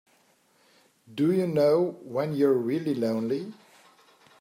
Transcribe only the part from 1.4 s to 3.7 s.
know when you're really lonely?